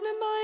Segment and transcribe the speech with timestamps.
[0.00, 0.39] öffne mein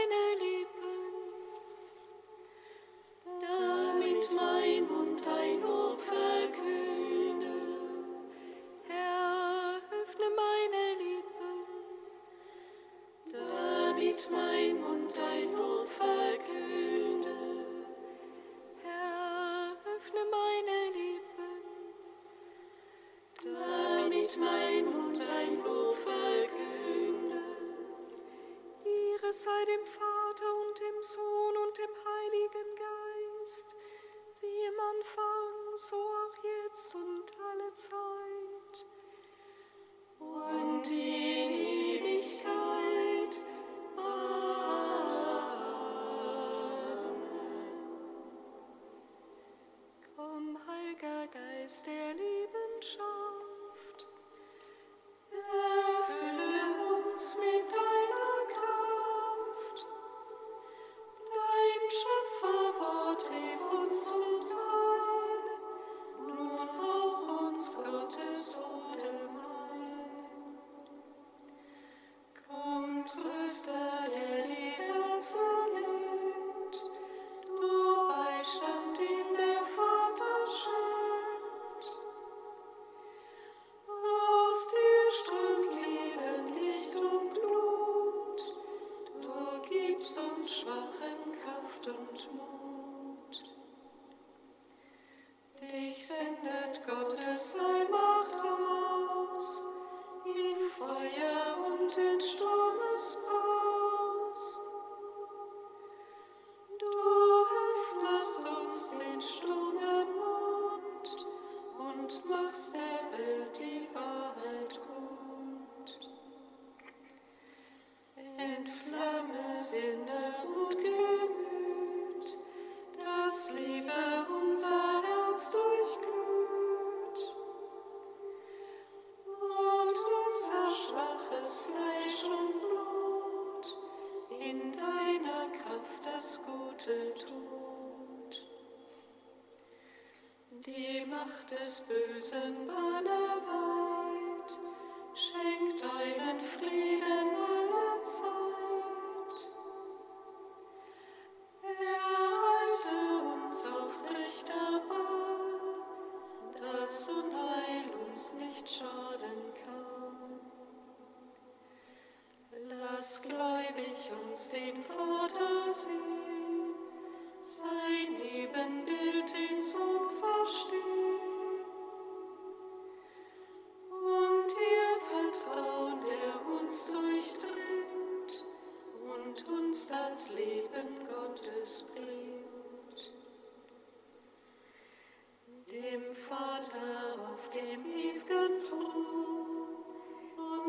[141.48, 143.45] seiner Hand sind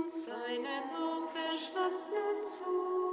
[0.08, 0.64] die Tiefen
[1.34, 3.07] der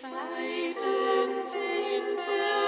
[0.00, 2.67] Zeiten sind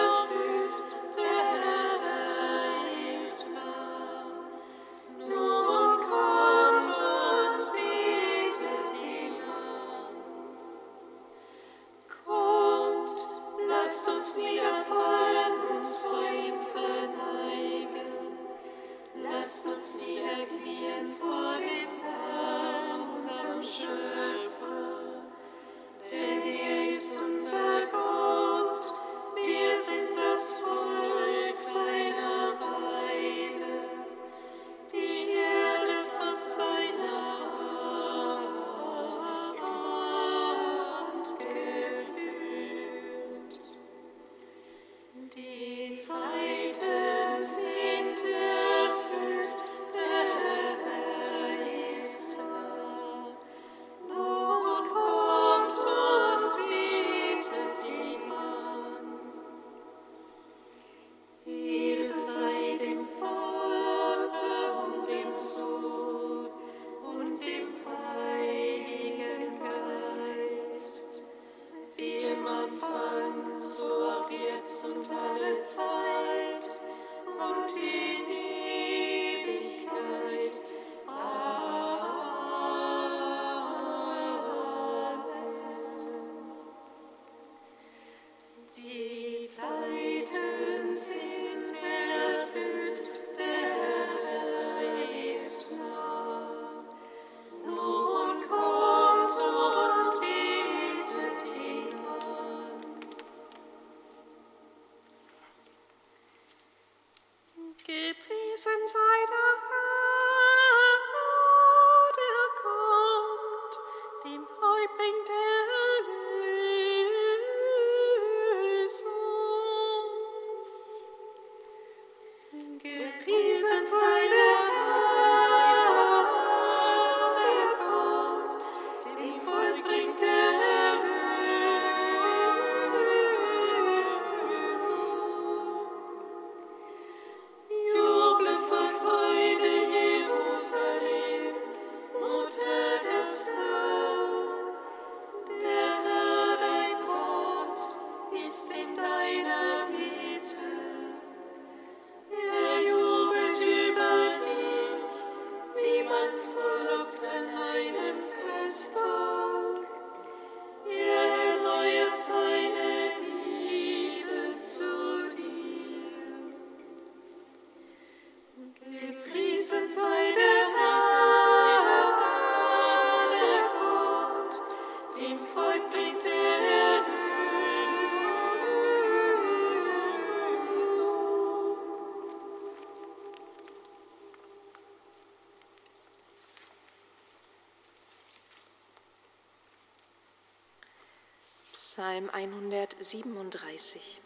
[191.82, 194.20] Psalm 137.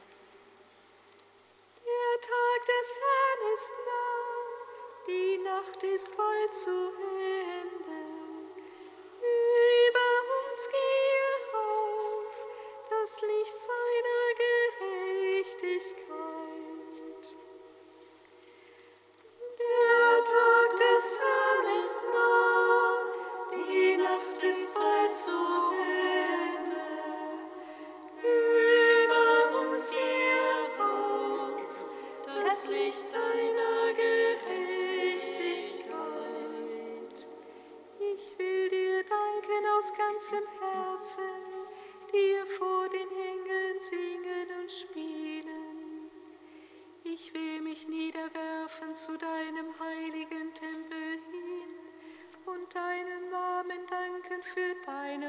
[1.87, 7.14] Der Tag des Herrn ist nah, die Nacht ist bald zu Ende.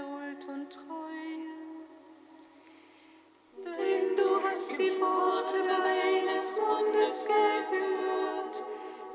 [0.05, 1.55] Huld und Treue.
[3.63, 8.63] Denn du hast die Worte deines Mundes gehört,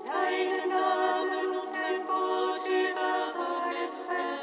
[0.07, 4.41] deinen Namen und dein Wort über alles verhört.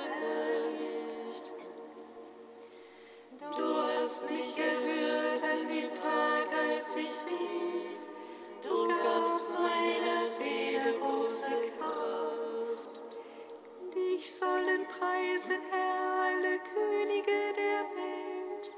[4.07, 7.99] hast mich gehört an dem Tag, als ich rief.
[8.63, 13.19] Du gabst meiner Seele große Kraft.
[13.93, 15.96] Dich sollen preisen, Herr,
[16.37, 18.71] alle Könige der Welt,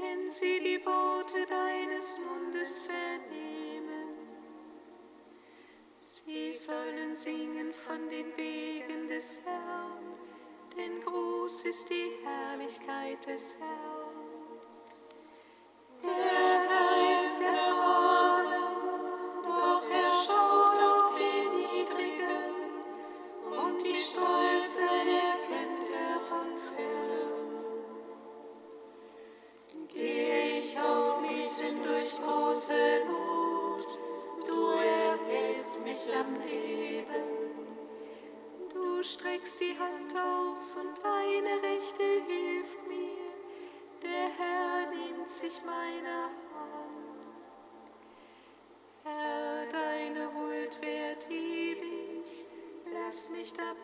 [0.00, 4.08] wenn sie die Worte deines Mundes vernehmen.
[6.00, 10.14] Sie sollen singen von den Wegen des Herrn,
[10.76, 14.60] denn groß ist die Herrlichkeit des Herrn.
[16.04, 16.41] Der
[39.42, 43.32] streckst die Hand aus und deine Rechte hilft mir.
[44.02, 47.16] Der Herr nimmt sich meiner Hand.
[49.04, 52.46] Herr, deine Huld wird ewig,
[52.92, 53.76] lass nicht ab.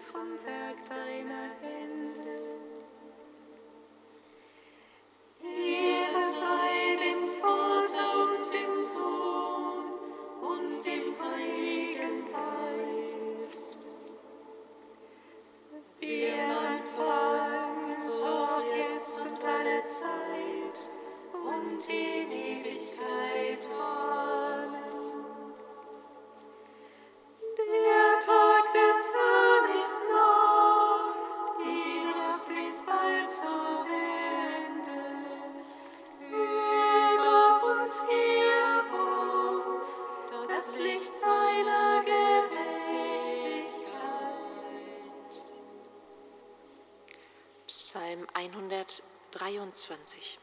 [47.90, 50.38] Psalm 123.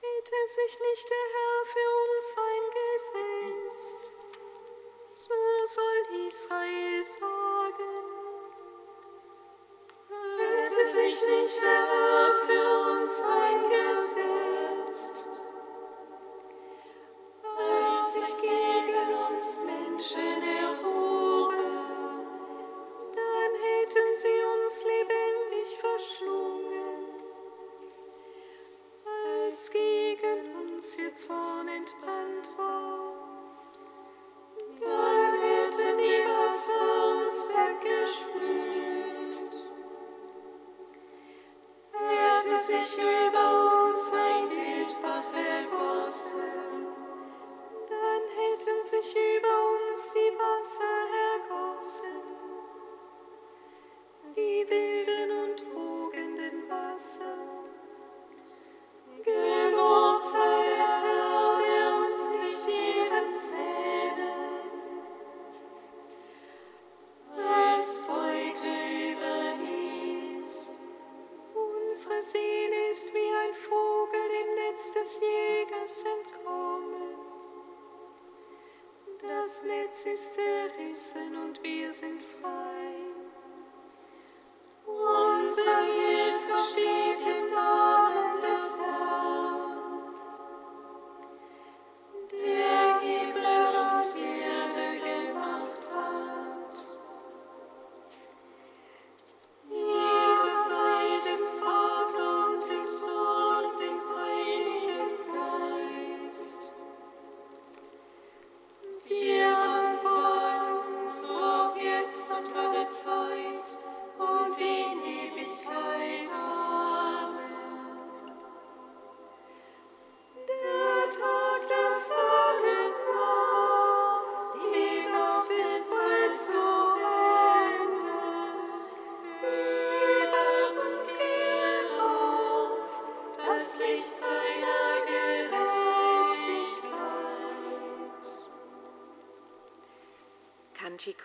[0.00, 4.12] Hätte sich nicht der Herr für uns eingesetzt,
[5.16, 5.34] so
[5.66, 8.04] soll Israel sagen.
[10.38, 14.47] Hätte sich nicht der Herr für uns eingesetzt,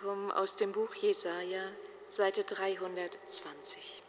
[0.04, 1.62] Evangelium aus dem Buch Jesaja,
[2.06, 4.03] Seite 320.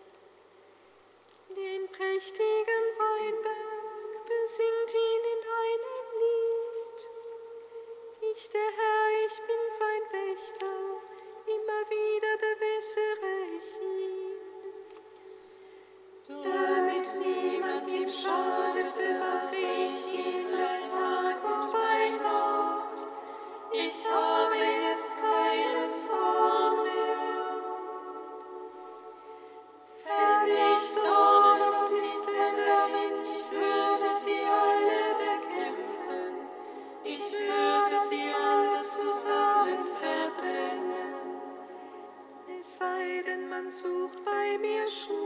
[44.59, 45.24] mnie szło.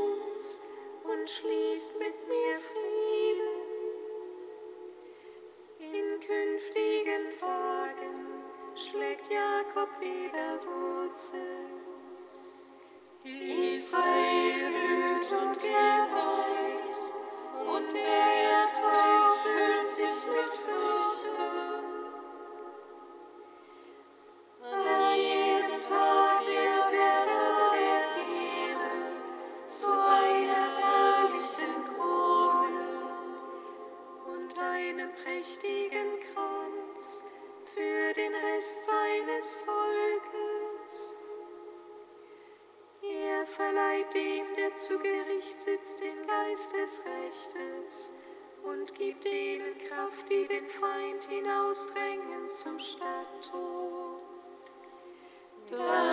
[55.69, 56.08] Don't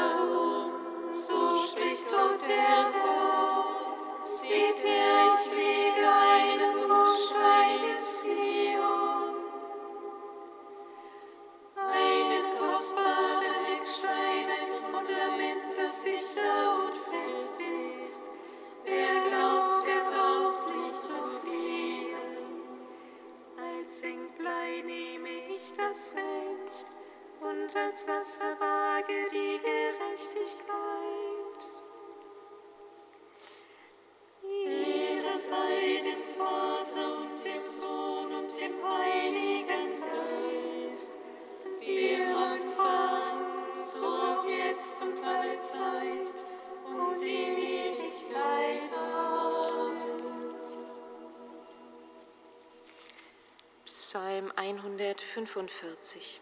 [55.68, 56.40] 44.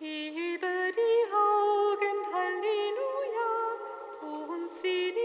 [0.00, 3.52] Hebe die Augen, Halleluja,
[4.48, 5.23] und sieh die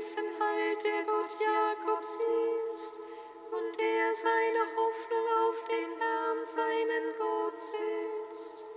[0.00, 2.26] dessen Heil halt, der Gott Jakobs
[2.64, 2.96] ist
[3.52, 8.70] und der seine Hoffnung auf den Herrn, seinen Gott, setzt.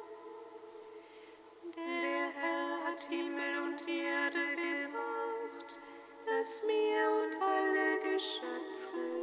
[1.77, 5.79] Der Herr hat Himmel und Erde gemacht,
[6.25, 9.22] das Meer und alle Geschöpfe.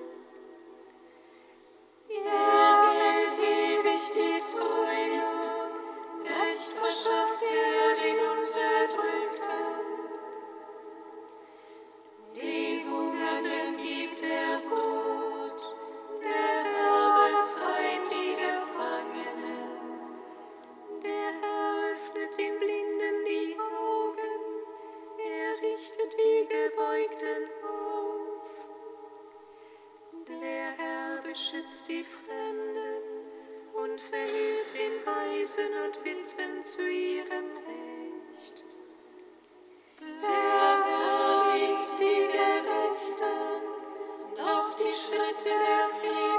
[44.92, 46.29] ich schritte der Fliege.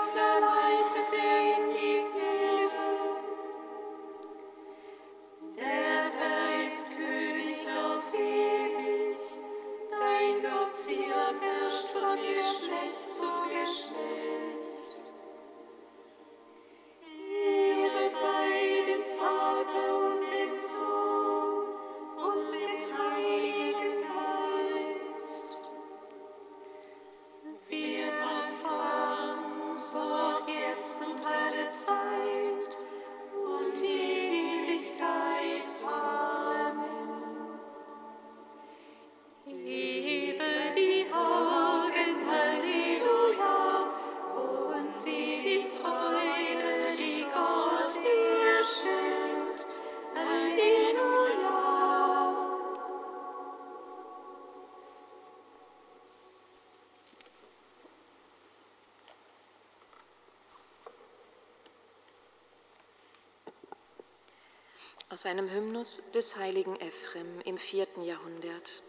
[65.10, 68.82] Aus einem Hymnus des heiligen Ephrem im vierten Jahrhundert.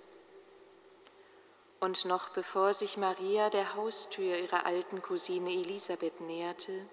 [1.80, 6.86] Und noch bevor sich Maria der Haustür ihrer alten Cousine Elisabeth näherte,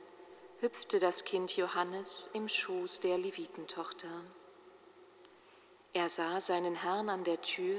[0.62, 4.24] hüpfte das Kind Johannes im Schoß der Levitentochter.
[5.94, 7.78] Er sah seinen Herrn an der Tür,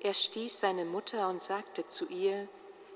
[0.00, 2.48] er stieß seine Mutter und sagte zu ihr,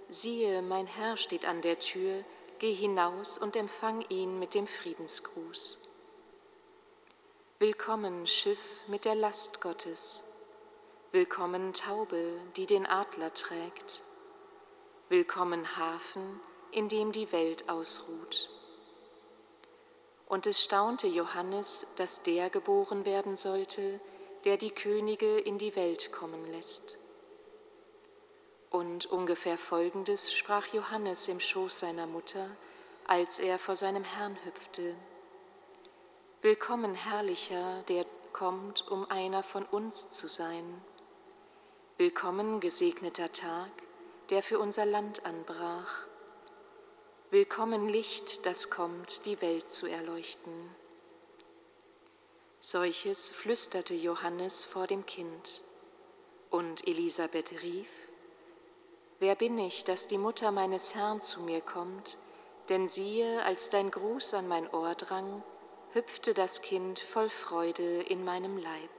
[0.08, 2.24] siehe, mein Herr steht an der Tür,
[2.58, 5.78] geh hinaus und empfang ihn mit dem Friedensgruß.
[7.58, 10.24] Willkommen, Schiff mit der Last Gottes.
[11.10, 14.02] Willkommen, Taube, die den Adler trägt.
[15.08, 16.38] Willkommen, Hafen,
[16.70, 18.50] in dem die Welt ausruht.
[20.26, 24.00] Und es staunte Johannes, dass der geboren werden sollte,
[24.44, 26.98] der die Könige in die Welt kommen lässt.
[28.68, 32.50] Und ungefähr Folgendes sprach Johannes im Schoß seiner Mutter,
[33.06, 34.94] als er vor seinem Herrn hüpfte.
[36.42, 40.82] Willkommen, Herrlicher, der kommt, um einer von uns zu sein.
[41.96, 43.70] Willkommen, gesegneter Tag,
[44.28, 46.06] der für unser Land anbrach.
[47.30, 50.52] Willkommen, Licht, das kommt, die Welt zu erleuchten.
[52.60, 55.62] Solches flüsterte Johannes vor dem Kind.
[56.50, 58.08] Und Elisabeth rief,
[59.20, 62.18] Wer bin ich, dass die Mutter meines Herrn zu mir kommt?
[62.68, 65.42] Denn siehe, als dein Gruß an mein Ohr drang,
[65.96, 68.95] hüpfte das Kind voll Freude in meinem Leib.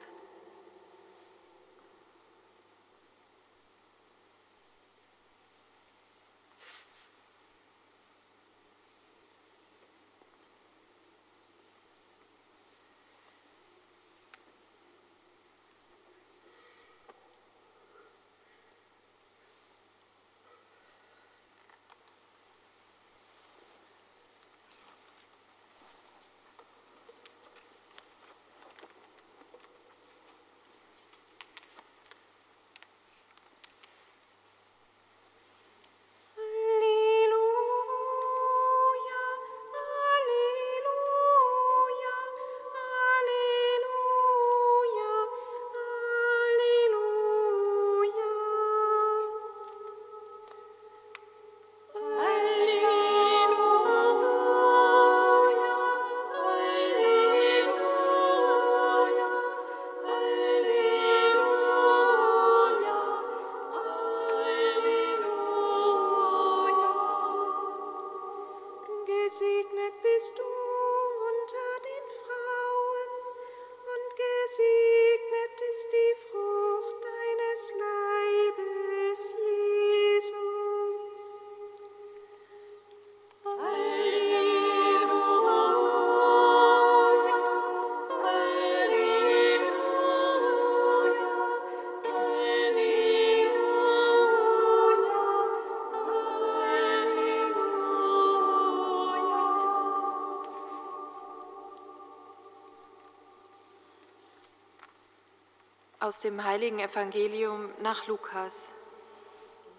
[105.99, 108.71] Aus dem heiligen Evangelium nach Lukas.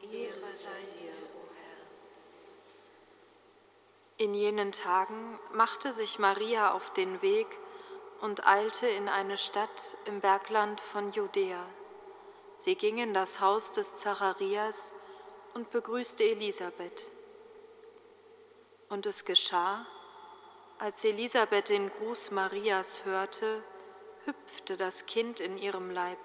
[0.03, 1.85] Ehre sei dir, o Herr.
[4.25, 7.47] In jenen Tagen machte sich Maria auf den Weg
[8.21, 11.65] und eilte in eine Stadt im Bergland von Judäa.
[12.57, 14.95] Sie ging in das Haus des Zacharias
[15.55, 17.13] und begrüßte Elisabeth.
[18.89, 19.87] Und es geschah,
[20.81, 23.63] als Elisabeth den Gruß Marias hörte,
[24.29, 26.19] hüpfte das Kind in ihrem Leib.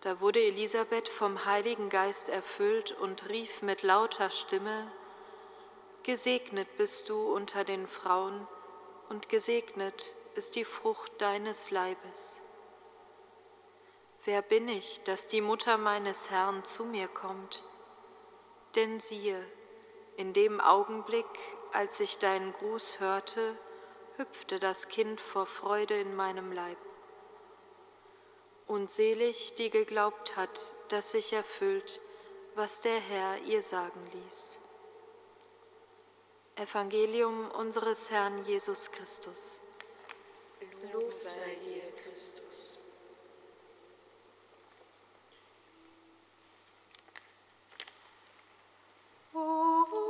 [0.00, 4.90] Da wurde Elisabeth vom Heiligen Geist erfüllt und rief mit lauter Stimme,
[6.02, 8.48] Gesegnet bist du unter den Frauen
[9.10, 12.40] und gesegnet ist die Frucht deines Leibes.
[14.24, 17.62] Wer bin ich, dass die Mutter meines Herrn zu mir kommt?
[18.74, 19.44] Denn siehe,
[20.16, 21.26] in dem Augenblick,
[21.72, 23.56] als ich deinen Gruß hörte,
[24.20, 26.76] hüpfte das Kind vor Freude in meinem Leib.
[28.66, 32.00] Und selig, die geglaubt hat, dass sich erfüllt,
[32.54, 34.58] was der Herr ihr sagen ließ.
[36.56, 39.62] Evangelium unseres Herrn Jesus Christus.
[40.92, 42.82] Lob sei dir, Christus.
[49.32, 50.09] Oh.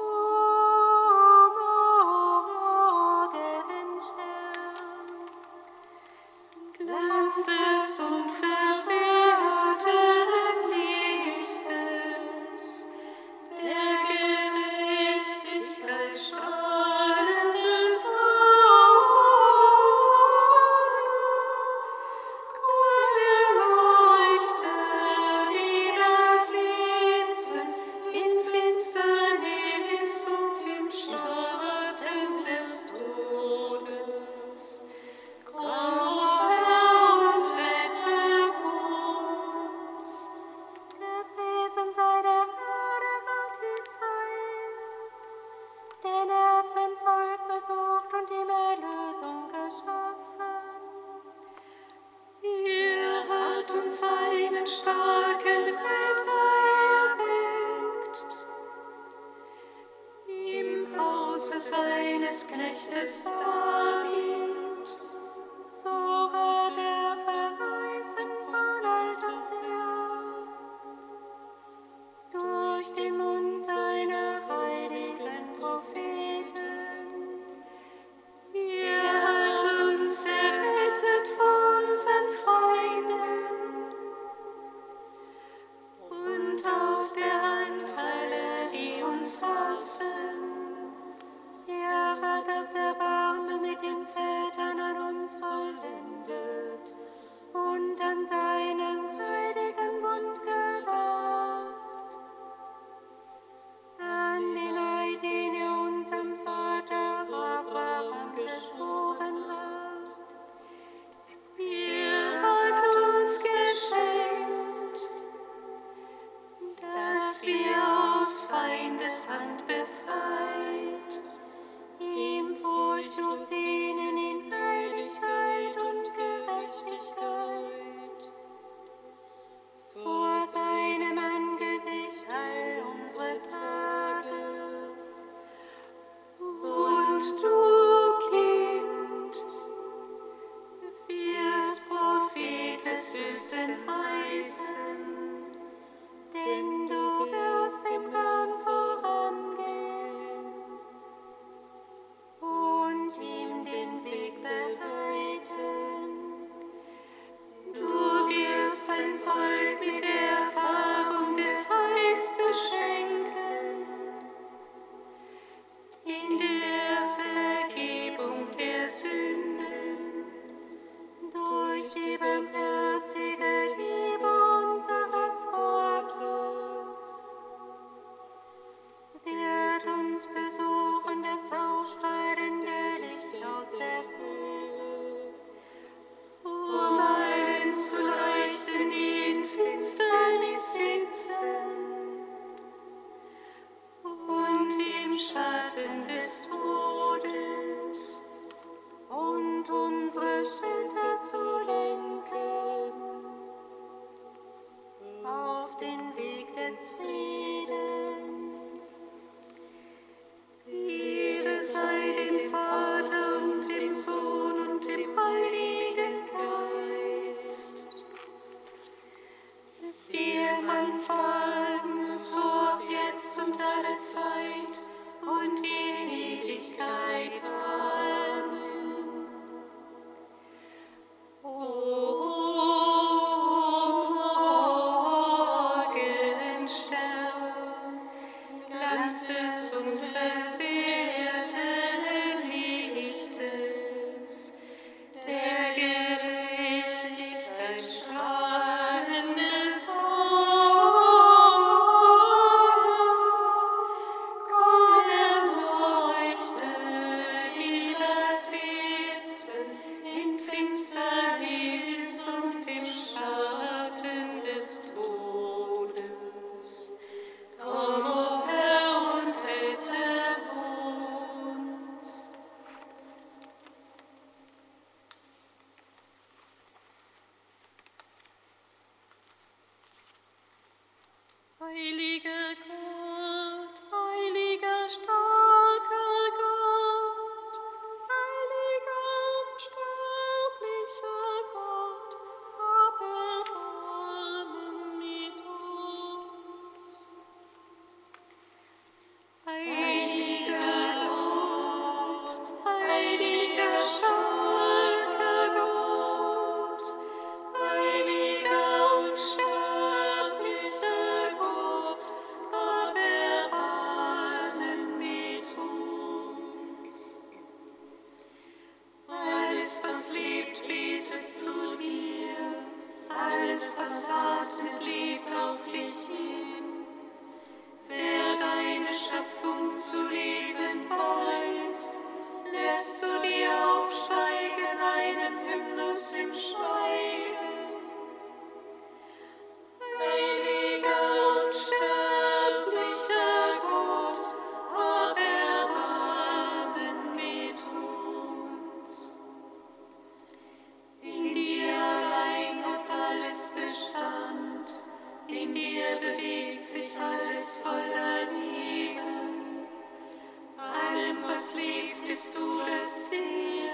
[361.40, 363.70] das liebt, bist du das Ziel.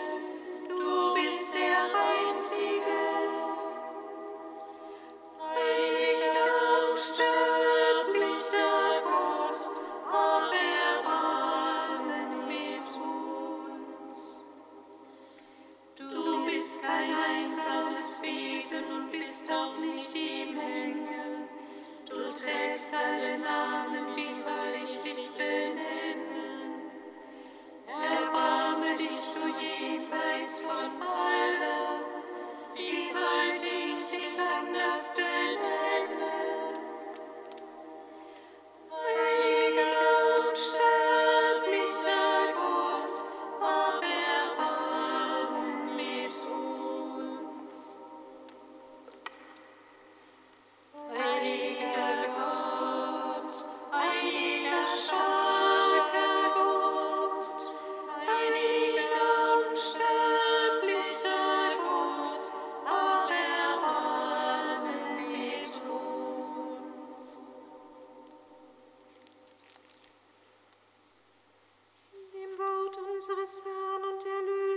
[0.68, 3.05] Du bist der Einzige.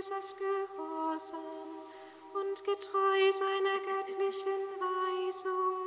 [0.00, 1.40] Erlösers Gehorsam
[2.32, 5.79] und getreu seiner göttlichen Weisung,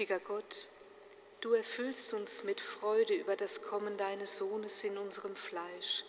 [0.00, 0.68] Gütiger Gott,
[1.42, 6.04] du erfüllst uns mit Freude über das Kommen deines Sohnes in unserem Fleisch.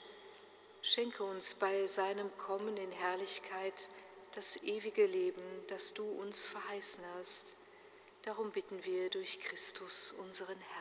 [0.82, 3.90] Schenke uns bei seinem Kommen in Herrlichkeit
[4.32, 7.56] das ewige Leben, das du uns verheißen hast.
[8.22, 10.81] Darum bitten wir durch Christus, unseren Herrn.